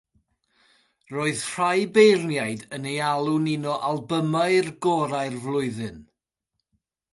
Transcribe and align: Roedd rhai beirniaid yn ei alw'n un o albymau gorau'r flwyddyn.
Roedd 1.15 1.43
rhai 1.49 1.81
beirniaid 1.97 2.63
yn 2.79 2.89
ei 2.93 2.97
alw'n 3.11 3.47
un 3.53 3.69
o 3.73 3.77
albymau 3.91 4.73
gorau'r 4.87 5.41
flwyddyn. 5.47 6.05